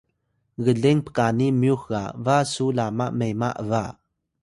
gleng 0.65 0.99
pkani 1.05 1.47
myux 1.61 1.81
ga 1.89 2.03
ba 2.25 2.35
su 2.53 2.65
lama 2.77 3.05
mema 3.19 3.49
’ba 3.69 3.83